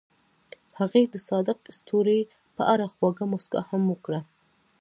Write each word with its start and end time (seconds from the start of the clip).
هغې 0.79 1.03
د 1.13 1.15
صادق 1.29 1.59
ستوري 1.77 2.19
په 2.55 2.63
اړه 2.73 2.85
خوږه 2.93 3.25
موسکا 3.31 3.61
هم 3.69 3.83
وکړه. 3.91 4.21